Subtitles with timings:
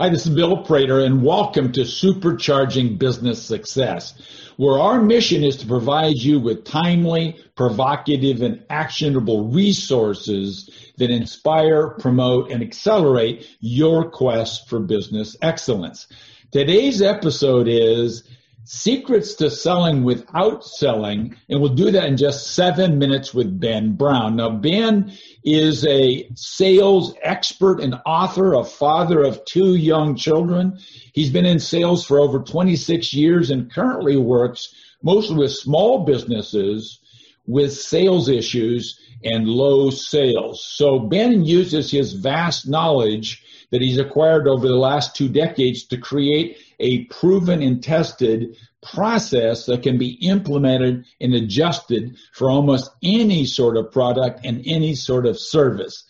[0.00, 4.14] Hi, this is Bill Prater, and welcome to Supercharging Business Success,
[4.56, 11.88] where our mission is to provide you with timely, provocative, and actionable resources that inspire,
[11.98, 16.06] promote, and accelerate your quest for business excellence.
[16.52, 18.22] Today's episode is
[18.70, 23.92] Secrets to Selling Without Selling, and we'll do that in just seven minutes with Ben
[23.92, 24.36] Brown.
[24.36, 25.10] Now, Ben
[25.42, 30.78] is a sales expert and author, a father of two young children.
[31.14, 37.00] He's been in sales for over 26 years and currently works mostly with small businesses
[37.46, 40.62] with sales issues and low sales.
[40.62, 45.96] So Ben uses his vast knowledge that he's acquired over the last two decades to
[45.96, 53.44] create a proven and tested process that can be implemented and adjusted for almost any
[53.44, 56.04] sort of product and any sort of service.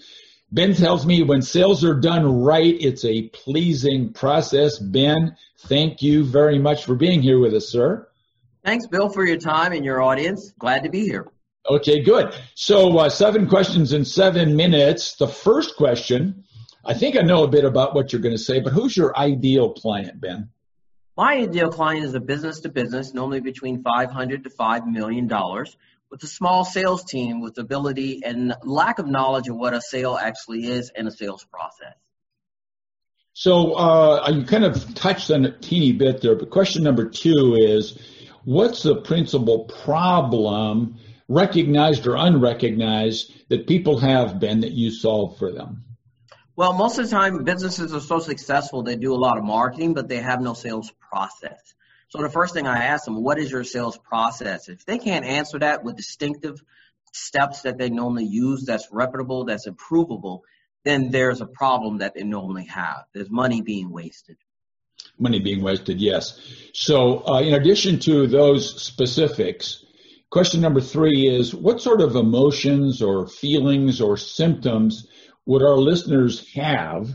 [0.50, 4.78] Ben tells me when sales are done right, it's a pleasing process.
[4.78, 8.08] Ben, thank you very much for being here with us, sir.
[8.64, 10.52] Thanks, Bill, for your time and your audience.
[10.58, 11.30] Glad to be here.
[11.70, 12.34] Okay, good.
[12.54, 15.16] So, uh, seven questions in seven minutes.
[15.16, 16.44] The first question
[16.88, 19.16] I think I know a bit about what you're going to say, but who's your
[19.18, 20.48] ideal client, Ben?
[21.18, 25.76] My ideal client is a business to business, normally between 500 to 5 million dollars,
[26.12, 30.16] with a small sales team with ability and lack of knowledge of what a sale
[30.16, 31.96] actually is and a sales process.
[33.32, 37.56] So uh, you kind of touched on a teeny bit there, but question number two
[37.58, 37.98] is,
[38.44, 45.50] what's the principal problem, recognized or unrecognized, that people have been that you solve for
[45.50, 45.82] them?
[46.58, 49.94] Well, most of the time, businesses are so successful, they do a lot of marketing,
[49.94, 51.72] but they have no sales process.
[52.08, 54.68] So the first thing I ask them, what is your sales process?
[54.68, 56.60] If they can't answer that with distinctive
[57.12, 60.42] steps that they normally use that's reputable, that's improvable,
[60.82, 63.04] then there's a problem that they normally have.
[63.14, 64.36] There's money being wasted.
[65.16, 66.40] Money being wasted, yes.
[66.72, 69.84] So, uh, in addition to those specifics,
[70.28, 75.06] question number three is what sort of emotions or feelings or symptoms
[75.48, 77.08] would our listeners have,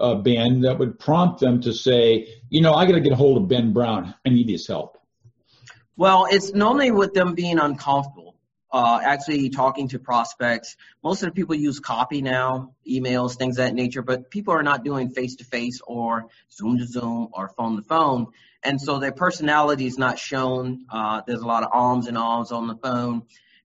[0.00, 3.16] uh, Ben, that would prompt them to say, you know, I got to get a
[3.16, 4.14] hold of Ben Brown.
[4.26, 4.98] I need his help?
[5.96, 8.36] Well, it's normally with them being uncomfortable.
[8.70, 10.76] Uh, actually talking to prospects.
[11.02, 14.62] Most of the people use copy now, emails, things of that nature, but people are
[14.62, 18.26] not doing face to face or Zoom to Zoom or phone to phone.
[18.62, 20.84] And so their personality is not shown.
[20.92, 23.22] Uh, there's a lot of arms and arms on the phone.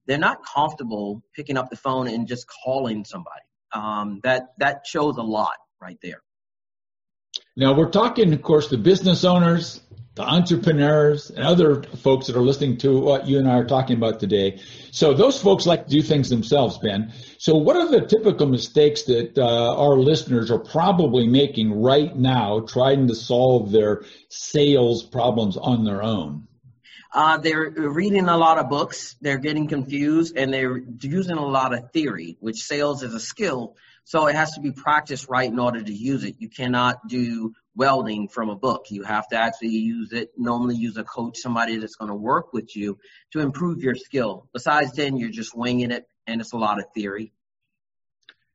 [0.07, 3.41] They're not comfortable picking up the phone and just calling somebody
[3.75, 6.21] um, that that shows a lot right there.
[7.57, 9.81] Now we're talking, of course, the business owners,
[10.15, 13.97] the entrepreneurs, and other folks that are listening to what you and I are talking
[13.97, 14.61] about today.
[14.91, 17.13] So those folks like to do things themselves, Ben.
[17.37, 22.61] So what are the typical mistakes that uh, our listeners are probably making right now,
[22.61, 26.47] trying to solve their sales problems on their own?
[27.15, 31.73] Uh, they're reading a lot of books, they're getting confused, and they're using a lot
[31.73, 33.77] of theory, which sales is a skill.
[34.03, 36.35] So it has to be practiced right in order to use it.
[36.39, 38.87] You cannot do welding from a book.
[38.89, 42.51] You have to actually use it, normally use a coach, somebody that's going to work
[42.51, 42.99] with you
[43.31, 44.49] to improve your skill.
[44.51, 47.31] Besides then, you're just winging it, and it's a lot of theory.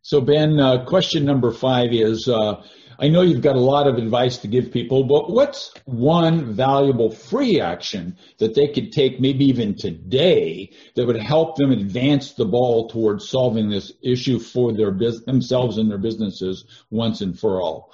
[0.02, 2.62] So Ben, uh, question number five is, uh,
[3.02, 7.10] I know you've got a lot of advice to give people, but what's one valuable
[7.10, 12.44] free action that they could take maybe even today that would help them advance the
[12.44, 17.62] ball towards solving this issue for their business, themselves and their businesses once and for
[17.62, 17.90] all?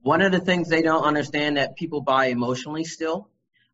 [0.00, 3.28] One of the things they don't understand that people buy emotionally still.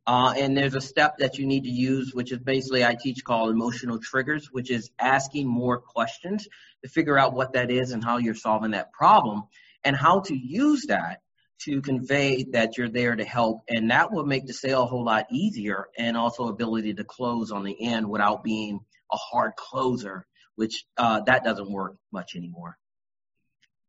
[0.07, 3.25] Uh, and there's a step that you need to use, which is basically I teach
[3.25, 6.47] called emotional triggers, which is asking more questions
[6.83, 9.45] to figure out what that is and how you're solving that problem
[9.87, 11.21] and how to use that
[11.61, 13.63] to convey that you're there to help.
[13.69, 17.53] And that will make the sale a whole lot easier and also ability to close
[17.53, 18.81] on the end without being
[19.13, 20.27] a hard closer,
[20.57, 22.77] which uh, that doesn't work much anymore.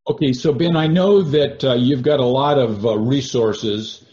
[0.08, 4.04] Okay, so Ben, I know that uh, you've got a lot of uh, resources.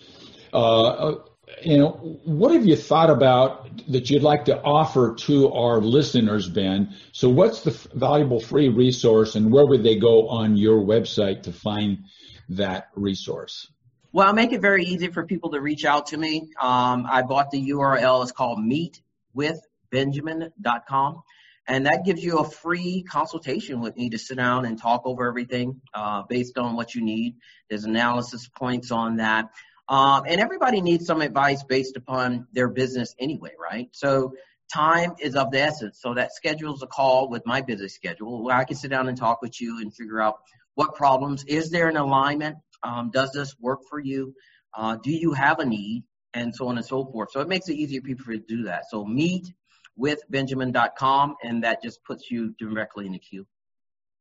[1.65, 6.47] You know, what have you thought about that you'd like to offer to our listeners,
[6.47, 6.93] Ben?
[7.11, 11.41] So, what's the f- valuable free resource, and where would they go on your website
[11.43, 12.03] to find
[12.49, 13.71] that resource?
[14.11, 16.49] Well, I'll make it very easy for people to reach out to me.
[16.61, 18.21] Um, I bought the URL.
[18.21, 21.23] It's called meetwithbenjamin.com.
[21.67, 25.27] And that gives you a free consultation with me to sit down and talk over
[25.27, 27.37] everything uh, based on what you need.
[27.69, 29.49] There's analysis points on that.
[29.87, 33.89] Um, and everybody needs some advice based upon their business anyway, right?
[33.91, 34.33] So
[34.73, 35.99] time is of the essence.
[36.01, 39.17] So that schedules a call with my business schedule where I can sit down and
[39.17, 40.39] talk with you and figure out
[40.73, 42.57] what problems is there an alignment.
[42.83, 44.33] Um, does this work for you?
[44.75, 46.03] Uh, do you have a need?
[46.33, 47.31] And so on and so forth.
[47.31, 48.83] So it makes it easier for people to do that.
[48.89, 49.53] So meet
[49.95, 53.47] with benjamin.com and that just puts you directly in the queue.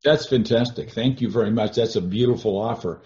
[0.04, 0.90] That's fantastic.
[0.90, 1.76] Thank you very much.
[1.76, 3.02] That's a beautiful offer.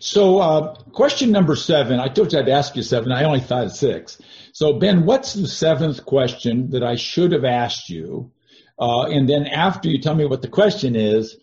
[0.00, 2.00] So, uh, question number seven.
[2.00, 3.12] I told you I'd ask you seven.
[3.12, 4.18] I only thought of six.
[4.52, 8.32] So, Ben, what's the seventh question that I should have asked you?
[8.76, 11.36] Uh, and then after you tell me what the question is,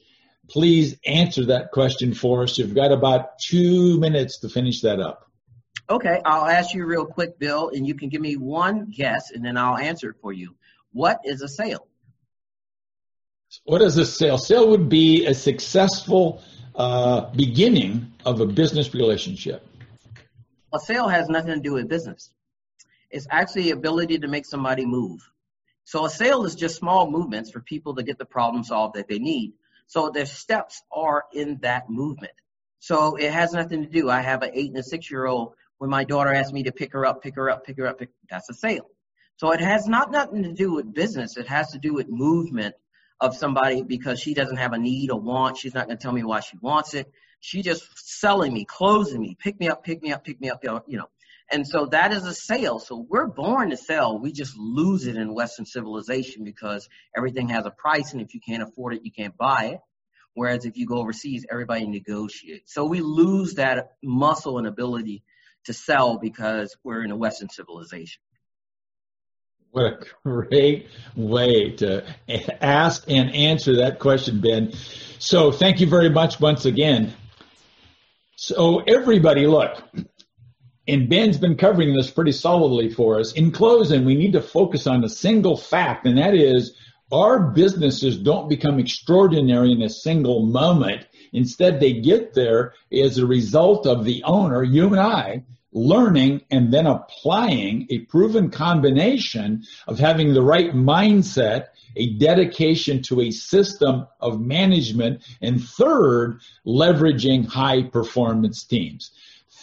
[0.50, 2.58] please answer that question for us.
[2.58, 5.32] You've got about two minutes to finish that up.
[5.90, 9.44] Okay, I'll ask you real quick, Bill, and you can give me one guess, and
[9.46, 10.56] then I'll answer it for you.
[10.92, 11.88] What is a sale?
[13.64, 14.38] What is a sale?
[14.38, 16.44] Sale would be a successful
[16.76, 19.66] uh, beginning of a business relationship.
[20.74, 22.32] A sale has nothing to do with business.
[23.10, 25.28] It's actually the ability to make somebody move.
[25.84, 29.08] So a sale is just small movements for people to get the problem solved that
[29.08, 29.54] they need.
[29.88, 32.34] So their steps are in that movement.
[32.78, 34.12] So it has nothing to do.
[34.12, 35.56] I have an eight and a six year old.
[35.80, 37.98] When my daughter asked me to pick her up, pick her up, pick her up,
[37.98, 38.92] pick, that's a sale.
[39.38, 41.36] So it has not nothing to do with business.
[41.38, 42.76] It has to do with movement
[43.22, 45.58] of somebody because she doesn't have a need or want.
[45.58, 47.12] She's not going to tell me why she wants it.
[47.42, 50.64] She just selling me, closing me, pick me up, pick me up, pick me up,
[50.88, 51.10] you know.
[51.52, 52.80] And so that is a sale.
[52.80, 54.20] So we're born to sell.
[54.20, 56.88] We just lose it in Western civilization because
[57.18, 58.14] everything has a price.
[58.14, 59.80] And if you can't afford it, you can't buy it.
[60.36, 62.74] Whereas if you go overseas, everybody negotiates.
[62.74, 65.24] So we lose that muscle and ability
[65.66, 68.22] to sell because we're in a Western civilization.
[69.72, 72.04] What a great way to
[72.64, 74.74] ask and answer that question, Ben.
[75.20, 77.14] So thank you very much once again.
[78.36, 79.84] So everybody, look,
[80.88, 83.34] and Ben's been covering this pretty solidly for us.
[83.34, 86.76] In closing, we need to focus on a single fact, and that is
[87.12, 91.06] our businesses don't become extraordinary in a single moment.
[91.32, 96.74] Instead, they get there as a result of the owner, you and I, learning and
[96.74, 104.08] then applying a proven combination of having the right mindset, a dedication to a system
[104.20, 109.12] of management, and third, leveraging high performance teams.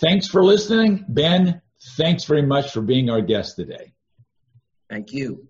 [0.01, 1.05] Thanks for listening.
[1.09, 1.61] Ben,
[1.97, 3.93] thanks very much for being our guest today.
[4.89, 5.49] Thank you.